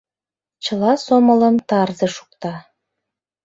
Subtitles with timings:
[0.63, 2.53] Чыла сомылым тарзе шукта...